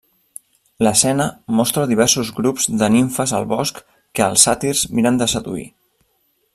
[0.85, 1.27] L'escena
[1.59, 3.85] mostra diversos grups de nimfes al bosc
[4.19, 5.69] que els sàtirs miren de seduir.